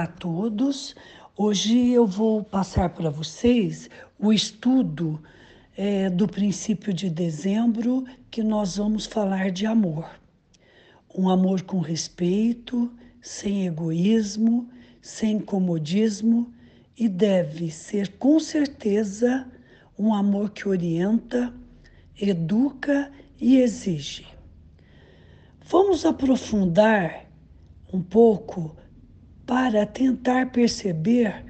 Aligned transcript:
Olá 0.00 0.08
a 0.08 0.12
todos. 0.12 0.96
Hoje 1.36 1.90
eu 1.90 2.06
vou 2.06 2.42
passar 2.42 2.88
para 2.88 3.10
vocês 3.10 3.90
o 4.18 4.32
estudo 4.32 5.22
é, 5.76 6.08
do 6.08 6.26
princípio 6.26 6.90
de 6.90 7.10
dezembro 7.10 8.06
que 8.30 8.42
nós 8.42 8.78
vamos 8.78 9.04
falar 9.04 9.50
de 9.50 9.66
amor. 9.66 10.08
Um 11.14 11.28
amor 11.28 11.60
com 11.64 11.80
respeito, 11.80 12.90
sem 13.20 13.66
egoísmo, 13.66 14.70
sem 15.02 15.38
comodismo 15.38 16.50
e 16.96 17.06
deve 17.06 17.70
ser 17.70 18.12
com 18.12 18.40
certeza 18.40 19.46
um 19.98 20.14
amor 20.14 20.48
que 20.48 20.66
orienta, 20.66 21.52
educa 22.18 23.12
e 23.38 23.58
exige. 23.58 24.26
Vamos 25.62 26.06
aprofundar 26.06 27.26
um 27.92 28.00
pouco 28.00 28.74
para 29.50 29.84
tentar 29.84 30.52
perceber 30.52 31.44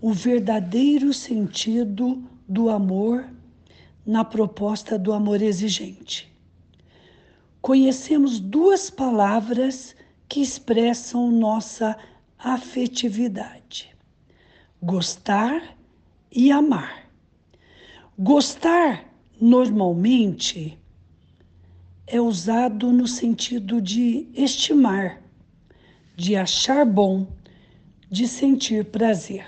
o 0.00 0.12
verdadeiro 0.12 1.12
sentido 1.12 2.22
do 2.48 2.70
amor 2.70 3.28
na 4.06 4.24
proposta 4.24 4.96
do 4.96 5.12
amor 5.12 5.42
exigente. 5.42 6.32
Conhecemos 7.60 8.38
duas 8.38 8.90
palavras 8.90 9.96
que 10.28 10.40
expressam 10.40 11.32
nossa 11.32 11.98
afetividade: 12.38 13.92
gostar 14.80 15.76
e 16.30 16.52
amar. 16.52 17.10
Gostar, 18.16 19.04
normalmente, 19.40 20.78
é 22.06 22.20
usado 22.20 22.92
no 22.92 23.08
sentido 23.08 23.82
de 23.82 24.28
estimar 24.32 25.21
de 26.16 26.36
achar 26.36 26.84
bom, 26.84 27.26
de 28.10 28.28
sentir 28.28 28.84
prazer. 28.84 29.46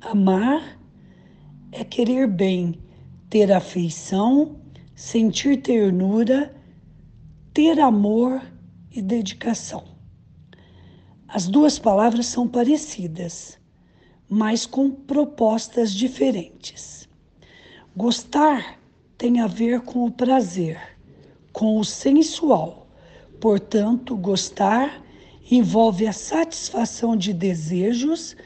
Amar 0.00 0.78
é 1.72 1.84
querer 1.84 2.26
bem, 2.26 2.80
ter 3.28 3.52
afeição, 3.52 4.56
sentir 4.94 5.60
ternura, 5.60 6.54
ter 7.52 7.78
amor 7.78 8.40
e 8.90 9.02
dedicação. 9.02 9.84
As 11.28 11.46
duas 11.46 11.78
palavras 11.78 12.26
são 12.26 12.48
parecidas, 12.48 13.58
mas 14.28 14.64
com 14.64 14.90
propostas 14.90 15.92
diferentes. 15.92 17.06
Gostar 17.94 18.78
tem 19.18 19.40
a 19.40 19.46
ver 19.46 19.82
com 19.82 20.06
o 20.06 20.10
prazer, 20.10 20.80
com 21.52 21.78
o 21.78 21.84
sensual. 21.84 22.86
Portanto, 23.40 24.16
gostar 24.16 25.02
envolve 25.50 26.06
a 26.06 26.12
satisfação 26.12 27.16
de 27.16 27.32
desejos 27.32 28.36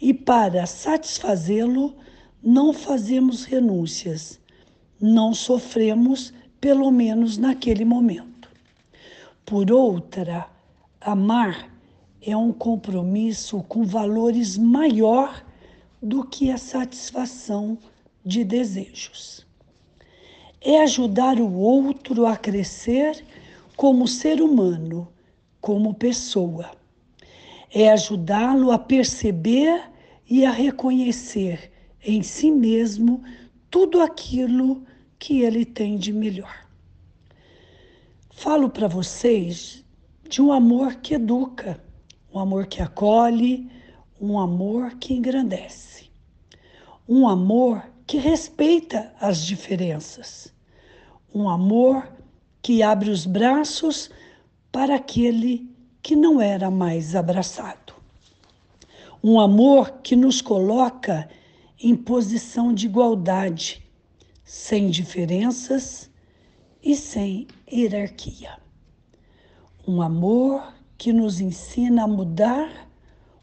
e, 0.00 0.12
para 0.12 0.66
satisfazê-lo, 0.66 1.94
não 2.42 2.72
fazemos 2.72 3.44
renúncias, 3.44 4.38
não 5.00 5.32
sofremos, 5.32 6.32
pelo 6.60 6.90
menos 6.90 7.38
naquele 7.38 7.84
momento. 7.84 8.50
Por 9.44 9.72
outra, 9.72 10.48
amar 11.00 11.70
é 12.20 12.36
um 12.36 12.52
compromisso 12.52 13.62
com 13.62 13.82
valores 13.82 14.58
maior 14.58 15.44
do 16.02 16.24
que 16.24 16.50
a 16.50 16.58
satisfação 16.58 17.78
de 18.24 18.44
desejos. 18.44 19.46
É 20.60 20.82
ajudar 20.82 21.40
o 21.40 21.54
outro 21.54 22.26
a 22.26 22.36
crescer 22.36 23.24
como 23.76 24.06
ser 24.06 24.42
humano 24.42 25.08
como 25.60 25.94
pessoa. 25.94 26.70
É 27.72 27.90
ajudá-lo 27.90 28.72
a 28.72 28.78
perceber 28.78 29.82
e 30.28 30.44
a 30.44 30.50
reconhecer 30.50 31.70
em 32.02 32.22
si 32.22 32.50
mesmo 32.50 33.22
tudo 33.70 34.00
aquilo 34.00 34.84
que 35.18 35.42
ele 35.42 35.64
tem 35.64 35.96
de 35.96 36.12
melhor. 36.12 36.66
Falo 38.30 38.70
para 38.70 38.88
vocês 38.88 39.84
de 40.28 40.40
um 40.40 40.50
amor 40.52 40.94
que 40.96 41.14
educa, 41.14 41.82
um 42.32 42.38
amor 42.38 42.66
que 42.66 42.80
acolhe, 42.80 43.70
um 44.20 44.38
amor 44.38 44.94
que 44.94 45.12
engrandece, 45.12 46.10
um 47.08 47.28
amor 47.28 47.82
que 48.06 48.16
respeita 48.16 49.12
as 49.20 49.44
diferenças, 49.44 50.54
um 51.34 51.48
amor 51.48 52.08
que 52.62 52.82
abre 52.82 53.10
os 53.10 53.26
braços 53.26 54.10
para 54.72 54.96
aquele 54.96 55.68
que 56.02 56.14
não 56.14 56.40
era 56.40 56.70
mais 56.70 57.14
abraçado. 57.14 57.94
Um 59.22 59.38
amor 59.38 60.00
que 60.02 60.16
nos 60.16 60.40
coloca 60.40 61.28
em 61.78 61.94
posição 61.94 62.72
de 62.72 62.86
igualdade, 62.86 63.84
sem 64.44 64.90
diferenças 64.90 66.10
e 66.82 66.96
sem 66.96 67.46
hierarquia. 67.70 68.58
Um 69.86 70.00
amor 70.00 70.74
que 70.96 71.12
nos 71.12 71.40
ensina 71.40 72.04
a 72.04 72.08
mudar 72.08 72.88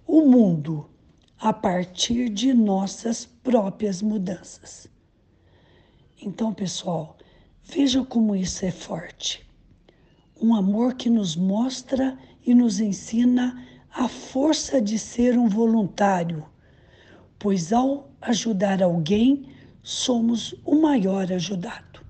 o 0.05 0.21
mundo 0.21 0.89
a 1.39 1.51
partir 1.53 2.29
de 2.29 2.53
nossas 2.53 3.25
próprias 3.25 4.01
mudanças. 4.01 4.87
Então, 6.19 6.53
pessoal, 6.53 7.17
vejam 7.63 8.03
como 8.03 8.35
isso 8.35 8.65
é 8.65 8.71
forte 8.71 9.46
um 10.41 10.55
amor 10.55 10.95
que 10.95 11.09
nos 11.09 11.35
mostra 11.35 12.17
e 12.45 12.53
nos 12.53 12.79
ensina 12.79 13.63
a 13.93 14.07
força 14.07 14.81
de 14.81 14.99
ser 14.99 15.37
um 15.37 15.47
voluntário, 15.47 16.45
pois 17.39 17.73
ao 17.73 18.09
ajudar 18.21 18.81
alguém, 18.83 19.47
somos 19.81 20.53
o 20.65 20.75
maior 20.75 21.31
ajudado. 21.31 22.01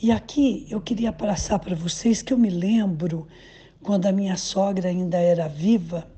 E 0.00 0.10
aqui 0.10 0.66
eu 0.70 0.80
queria 0.80 1.12
passar 1.12 1.58
para 1.58 1.74
vocês 1.74 2.22
que 2.22 2.32
eu 2.32 2.38
me 2.38 2.50
lembro 2.50 3.26
quando 3.82 4.06
a 4.06 4.12
minha 4.12 4.36
sogra 4.36 4.88
ainda 4.88 5.18
era 5.18 5.48
viva, 5.48 6.10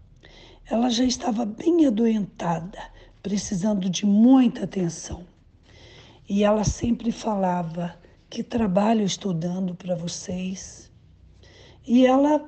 ela 0.68 0.88
já 0.90 1.04
estava 1.04 1.44
bem 1.44 1.86
adoentada, 1.86 2.78
precisando 3.22 3.88
de 3.90 4.06
muita 4.06 4.64
atenção. 4.64 5.24
E 6.28 6.44
ela 6.44 6.64
sempre 6.64 7.10
falava: 7.10 7.96
que 8.28 8.42
trabalho 8.42 9.04
estudando 9.04 9.74
para 9.74 9.94
vocês. 9.94 10.90
E 11.86 12.04
ela 12.04 12.44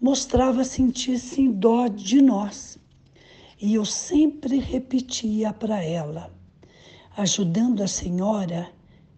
mostrava 0.00 0.64
sentir-se 0.64 1.48
dó 1.48 1.88
de 1.88 2.20
nós. 2.20 2.78
E 3.60 3.74
eu 3.74 3.84
sempre 3.84 4.58
repetia 4.58 5.52
para 5.52 5.82
ela: 5.82 6.30
ajudando 7.16 7.82
a 7.82 7.88
senhora, 7.88 8.70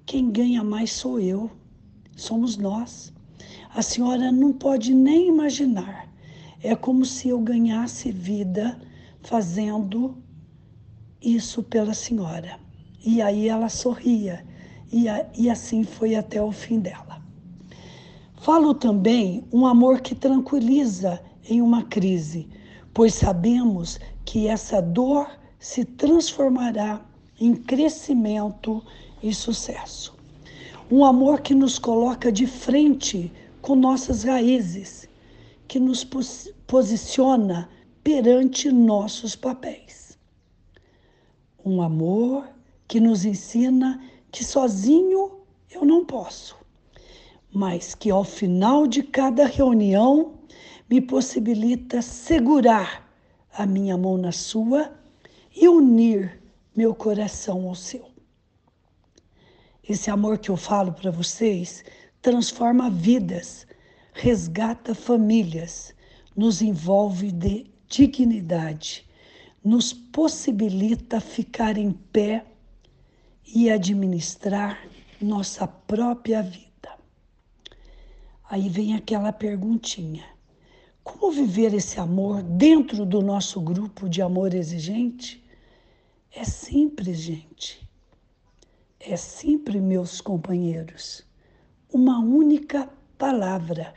quem 0.07 0.31
ganha 0.31 0.63
mais 0.63 0.93
sou 0.93 1.19
eu, 1.19 1.51
somos 2.17 2.57
nós. 2.57 3.13
A 3.75 3.83
senhora 3.83 4.31
não 4.31 4.53
pode 4.53 4.95
nem 4.95 5.29
imaginar. 5.29 6.09
É 6.63 6.77
como 6.77 7.05
se 7.05 7.29
eu 7.29 7.41
ganhasse 7.41 8.13
vida 8.13 8.81
fazendo 9.21 10.17
isso 11.21 11.63
pela 11.63 11.93
senhora. 11.93 12.59
E 13.05 13.21
aí 13.21 13.49
ela 13.49 13.69
sorria 13.69 14.47
e, 14.93 15.09
a, 15.09 15.27
e 15.37 15.51
assim 15.51 15.85
foi 15.85 16.15
até 16.15 16.41
o 16.41 16.53
fim 16.53 16.79
dela. 16.79 17.23
Falo 18.37 18.75
também 18.75 19.45
um 19.53 19.67
amor 19.67 20.01
que 20.01 20.15
tranquiliza 20.15 21.21
em 21.49 21.63
uma 21.63 21.83
crise, 21.83 22.49
pois 22.93 23.15
sabemos 23.15 23.99
que 24.25 24.47
essa 24.49 24.83
dor 24.83 25.27
se 25.59 25.85
transformará 25.85 27.01
em 27.41 27.55
crescimento 27.55 28.85
e 29.23 29.35
sucesso. 29.35 30.15
Um 30.91 31.05
amor 31.05 31.41
que 31.41 31.55
nos 31.55 31.79
coloca 31.79 32.31
de 32.31 32.47
frente 32.47 33.33
com 33.63 33.75
nossas 33.75 34.25
raízes, 34.25 35.09
que 35.67 35.81
nos 35.81 36.05
pos 36.05 36.53
posiciona 36.67 37.69
perante 38.03 38.71
nossos 38.71 39.35
papéis. 39.35 40.19
Um 41.65 41.81
amor 41.81 42.47
que 42.87 43.01
nos 43.01 43.25
ensina 43.25 44.03
que 44.35 44.43
sozinho 44.43 45.43
eu 45.71 45.85
não 45.85 46.05
posso, 46.05 46.57
mas 47.53 47.95
que 47.95 48.11
ao 48.11 48.25
final 48.25 48.85
de 48.85 49.01
cada 49.01 49.47
reunião 49.47 50.41
me 50.91 51.01
possibilita 51.01 52.03
segurar 52.03 53.09
a 53.57 53.65
minha 53.65 53.97
mão 53.97 54.19
na 54.19 54.33
sua 54.33 54.93
e 55.55 55.69
unir 55.69 56.43
meu 56.75 56.93
coração 56.97 57.69
ao 57.69 57.77
seu. 57.77 58.11
Esse 59.89 60.11
amor 60.11 60.39
que 60.39 60.51
eu 60.51 60.57
falo 60.57 60.93
para 60.93 61.13
vocês 61.13 61.85
transforma 62.21 62.91
vidas, 62.91 63.65
resgata 64.13 64.97
famílias, 64.97 65.95
nos 66.37 66.61
envolve 66.61 67.31
de 67.31 67.71
dignidade, 67.87 69.09
nos 69.63 69.93
possibilita 69.93 71.21
ficar 71.21 71.79
em 71.79 71.93
pé 71.93 72.45
e 73.47 73.71
administrar 73.71 74.79
nossa 75.21 75.67
própria 75.67 76.43
vida. 76.43 76.99
Aí 78.49 78.69
vem 78.69 78.95
aquela 78.95 79.33
perguntinha: 79.33 80.25
Como 81.03 81.33
viver 81.33 81.75
esse 81.75 81.99
amor 81.99 82.43
dentro 82.43 83.05
do 83.05 83.21
nosso 83.21 83.61
grupo 83.61 84.09
de 84.09 84.23
amor 84.23 84.55
exigente? 84.55 85.45
É 86.31 86.45
simples, 86.45 87.19
gente. 87.19 87.89
É 88.99 89.17
simples, 89.17 89.83
meus 89.83 90.21
companheiros. 90.21 91.25
Uma 91.93 92.19
única 92.19 92.89
palavra: 93.17 93.95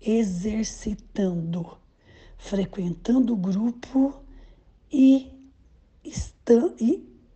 exercitando, 0.00 1.76
frequentando 2.38 3.34
o 3.34 3.36
grupo 3.36 4.22
e, 4.90 5.30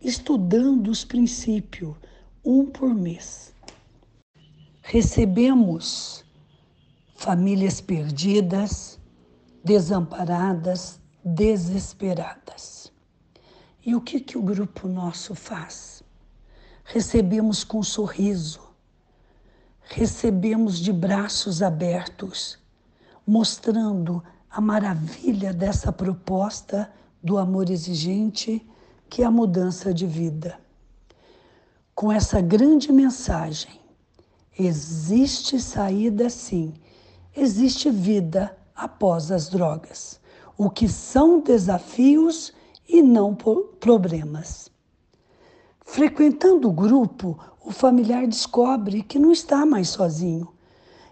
estudando 0.01 0.87
os 0.89 1.05
princípios, 1.05 1.95
um 2.43 2.65
por 2.65 2.93
mês. 2.93 3.53
Recebemos 4.81 6.25
famílias 7.15 7.79
perdidas, 7.79 8.99
desamparadas, 9.63 10.99
desesperadas. 11.23 12.91
E 13.85 13.95
o 13.95 14.01
que, 14.01 14.19
que 14.19 14.37
o 14.37 14.41
grupo 14.41 14.87
nosso 14.87 15.35
faz? 15.35 16.03
Recebemos 16.83 17.63
com 17.63 17.81
sorriso, 17.83 18.59
recebemos 19.83 20.79
de 20.79 20.91
braços 20.91 21.61
abertos, 21.61 22.57
mostrando 23.25 24.23
a 24.49 24.59
maravilha 24.59 25.53
dessa 25.53 25.91
proposta 25.91 26.91
do 27.23 27.37
amor 27.37 27.69
exigente, 27.69 28.67
que 29.11 29.21
é 29.21 29.25
a 29.25 29.29
mudança 29.29 29.93
de 29.93 30.07
vida. 30.07 30.57
Com 31.93 32.09
essa 32.09 32.39
grande 32.39 32.93
mensagem, 32.93 33.81
existe 34.57 35.59
saída 35.59 36.29
sim, 36.29 36.73
existe 37.35 37.89
vida 37.89 38.57
após 38.73 39.29
as 39.29 39.49
drogas, 39.49 40.17
o 40.57 40.69
que 40.69 40.87
são 40.87 41.41
desafios 41.41 42.53
e 42.87 43.01
não 43.01 43.35
problemas. 43.35 44.71
Frequentando 45.83 46.69
o 46.69 46.73
grupo, 46.73 47.37
o 47.65 47.69
familiar 47.69 48.25
descobre 48.25 49.03
que 49.03 49.19
não 49.19 49.33
está 49.33 49.65
mais 49.65 49.89
sozinho 49.89 50.47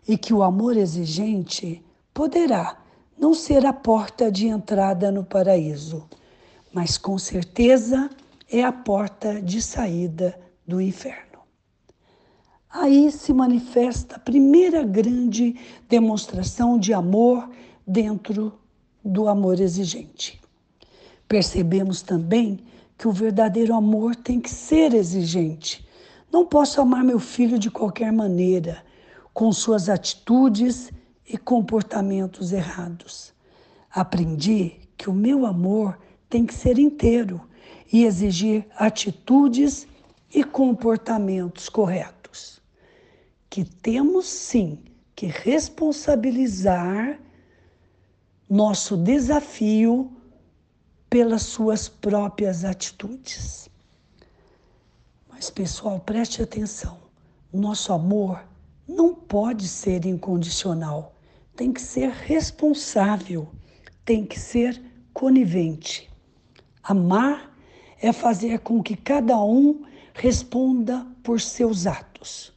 e 0.08 0.18
que 0.18 0.34
o 0.34 0.42
amor 0.42 0.78
exigente 0.78 1.84
poderá 2.14 2.78
não 3.18 3.34
ser 3.34 3.66
a 3.66 3.74
porta 3.74 4.32
de 4.32 4.48
entrada 4.48 5.12
no 5.12 5.26
paraíso, 5.26 6.08
mas 6.74 6.98
com 6.98 7.18
certeza 7.18 8.10
é 8.52 8.64
a 8.64 8.72
porta 8.72 9.42
de 9.42 9.62
saída 9.62 10.40
do 10.68 10.80
inferno. 10.82 11.40
Aí 12.70 13.12
se 13.12 13.34
manifesta 13.34 14.16
a 14.16 14.20
primeira 14.20 14.84
grande 14.84 15.56
demonstração 15.88 16.78
de 16.78 16.94
amor 16.94 17.50
dentro 17.86 18.54
do 19.04 19.28
amor 19.28 19.60
exigente. 19.60 20.40
Percebemos 21.28 22.02
também 22.02 22.60
que 22.98 23.08
o 23.08 23.12
verdadeiro 23.12 23.74
amor 23.74 24.16
tem 24.16 24.40
que 24.40 24.50
ser 24.50 24.94
exigente. 24.94 25.88
Não 26.32 26.46
posso 26.46 26.80
amar 26.80 27.04
meu 27.04 27.20
filho 27.20 27.58
de 27.58 27.72
qualquer 27.72 28.12
maneira, 28.12 28.84
com 29.34 29.52
suas 29.52 29.90
atitudes 29.90 30.92
e 31.28 31.38
comportamentos 31.38 32.52
errados. 32.52 33.34
Aprendi 33.90 34.74
que 34.98 35.10
o 35.10 35.14
meu 35.14 35.46
amor 35.46 35.98
tem 36.30 36.46
que 36.46 36.54
ser 36.54 36.78
inteiro 36.78 37.42
e 37.92 38.06
exigir 38.06 38.66
atitudes 38.78 39.88
e 40.34 40.44
comportamentos 40.44 41.68
corretos 41.70 42.20
que 43.50 43.64
temos 43.66 44.28
sim 44.28 44.84
que 45.16 45.26
responsabilizar 45.26 47.20
nosso 48.50 48.96
desafio 48.96 50.12
pelas 51.10 51.42
suas 51.44 51.90
próprias 51.90 52.64
atitudes. 52.64 53.68
Mas, 55.28 55.50
pessoal, 55.50 56.00
preste 56.00 56.42
atenção: 56.42 56.98
nosso 57.52 57.92
amor 57.92 58.42
não 58.88 59.14
pode 59.14 59.68
ser 59.68 60.06
incondicional, 60.06 61.16
tem 61.56 61.74
que 61.74 61.82
ser 61.82 62.10
responsável, 62.10 63.50
tem 64.06 64.26
que 64.26 64.40
ser 64.40 64.82
conivente. 65.14 66.09
Amar 66.84 67.56
é 68.02 68.12
fazer 68.12 68.60
com 68.60 68.82
que 68.82 68.96
cada 68.96 69.40
um 69.40 69.84
responda 70.14 71.06
por 71.24 71.40
seus 71.40 71.86
atos. 71.86 72.54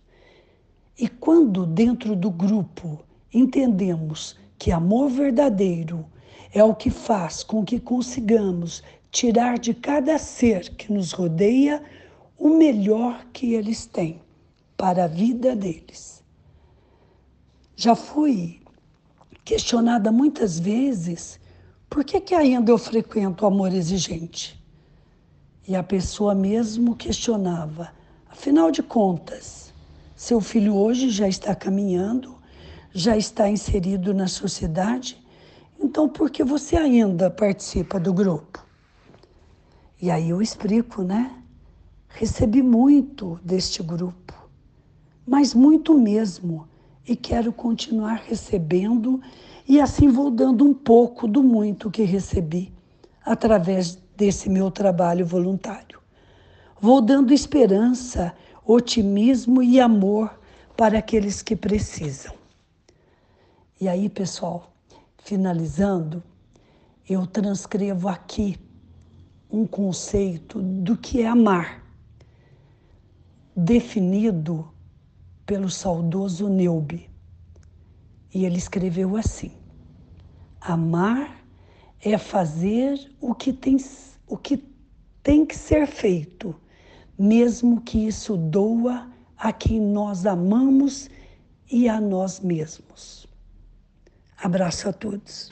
E 0.98 1.08
quando 1.08 1.66
dentro 1.66 2.14
do 2.14 2.30
grupo 2.30 3.04
entendemos 3.32 4.36
que 4.58 4.70
amor 4.70 5.10
verdadeiro 5.10 6.06
é 6.52 6.62
o 6.62 6.74
que 6.74 6.90
faz 6.90 7.42
com 7.42 7.64
que 7.64 7.80
consigamos 7.80 8.82
tirar 9.10 9.58
de 9.58 9.74
cada 9.74 10.18
ser 10.18 10.70
que 10.76 10.92
nos 10.92 11.12
rodeia 11.12 11.82
o 12.38 12.48
melhor 12.50 13.26
que 13.32 13.54
eles 13.54 13.86
têm 13.86 14.20
para 14.76 15.04
a 15.04 15.08
vida 15.08 15.54
deles. 15.54 16.22
Já 17.76 17.94
fui 17.94 18.60
questionada 19.44 20.12
muitas 20.12 20.58
vezes 20.58 21.40
por 21.92 22.04
que, 22.04 22.18
que 22.18 22.34
ainda 22.34 22.72
eu 22.72 22.78
frequento 22.78 23.44
o 23.44 23.46
amor 23.46 23.70
exigente. 23.74 24.58
E 25.68 25.76
a 25.76 25.82
pessoa 25.82 26.34
mesmo 26.34 26.96
questionava, 26.96 27.92
afinal 28.30 28.70
de 28.70 28.82
contas, 28.82 29.74
seu 30.16 30.40
filho 30.40 30.74
hoje 30.74 31.10
já 31.10 31.28
está 31.28 31.54
caminhando, 31.54 32.34
já 32.94 33.14
está 33.14 33.46
inserido 33.46 34.14
na 34.14 34.26
sociedade, 34.26 35.22
então 35.78 36.08
por 36.08 36.30
que 36.30 36.42
você 36.42 36.76
ainda 36.76 37.30
participa 37.30 38.00
do 38.00 38.14
grupo? 38.14 38.64
E 40.00 40.10
aí 40.10 40.30
eu 40.30 40.40
explico, 40.40 41.02
né? 41.02 41.30
Recebi 42.08 42.62
muito 42.62 43.38
deste 43.44 43.82
grupo, 43.82 44.32
mas 45.26 45.52
muito 45.52 45.92
mesmo, 45.92 46.66
e 47.06 47.14
quero 47.14 47.52
continuar 47.52 48.22
recebendo, 48.26 49.20
e 49.68 49.80
assim 49.80 50.08
vou 50.08 50.30
dando 50.30 50.64
um 50.64 50.74
pouco 50.74 51.26
do 51.28 51.42
muito 51.42 51.90
que 51.90 52.02
recebi 52.02 52.72
através 53.24 53.96
desse 54.16 54.48
meu 54.48 54.70
trabalho 54.70 55.24
voluntário. 55.24 56.00
Vou 56.80 57.00
dando 57.00 57.32
esperança 57.32 58.34
otimismo 58.64 59.62
e 59.62 59.80
amor 59.80 60.38
para 60.76 60.98
aqueles 60.98 61.42
que 61.42 61.54
precisam. 61.54 62.34
E 63.80 63.88
aí, 63.88 64.08
pessoal, 64.08 64.72
finalizando, 65.18 66.22
eu 67.08 67.26
transcrevo 67.26 68.08
aqui 68.08 68.58
um 69.50 69.66
conceito 69.66 70.62
do 70.62 70.96
que 70.96 71.22
é 71.22 71.26
amar, 71.26 71.84
definido 73.54 74.68
pelo 75.44 75.68
saudoso 75.68 76.48
Neube. 76.48 77.10
E 78.34 78.44
ele 78.46 78.56
escreveu 78.56 79.16
assim: 79.16 79.52
Amar 80.64 81.44
é 82.00 82.16
fazer 82.18 83.10
o 83.20 83.34
que 83.34 83.52
tem, 83.52 83.76
o 84.26 84.36
que 84.36 84.64
tem 85.22 85.44
que 85.46 85.56
ser 85.56 85.86
feito 85.86 86.54
mesmo 87.18 87.80
que 87.80 88.06
isso 88.06 88.36
doa 88.36 89.08
a 89.36 89.52
quem 89.52 89.80
nós 89.80 90.26
amamos 90.26 91.08
e 91.70 91.88
a 91.88 92.00
nós 92.00 92.40
mesmos. 92.40 93.26
Abraço 94.36 94.88
a 94.88 94.92
todos. 94.92 95.48